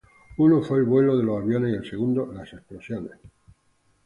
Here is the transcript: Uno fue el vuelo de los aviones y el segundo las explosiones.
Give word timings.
Uno 0.37 0.63
fue 0.63 0.79
el 0.79 0.85
vuelo 0.85 1.15
de 1.15 1.23
los 1.23 1.43
aviones 1.43 1.71
y 1.71 1.75
el 1.75 1.87
segundo 1.87 2.25
las 2.25 2.51
explosiones. 2.53 3.19